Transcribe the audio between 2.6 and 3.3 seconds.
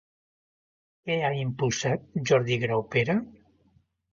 Graupera?